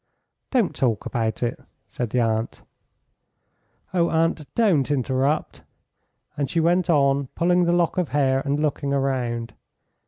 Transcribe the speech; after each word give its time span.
"Don't 0.49 0.75
talk 0.75 1.05
about 1.05 1.43
it," 1.43 1.59
said 1.87 2.09
the 2.09 2.21
aunt. 2.21 2.63
"Oh, 3.93 4.09
aunt, 4.09 4.51
don't 4.55 4.89
interrupt," 4.89 5.61
and 6.35 6.49
she 6.49 6.59
went 6.59 6.89
on 6.89 7.27
pulling 7.35 7.65
the 7.65 7.71
lock 7.71 7.99
of 7.99 8.09
hair 8.09 8.39
and 8.43 8.59
looking 8.59 8.89
round. 8.89 9.53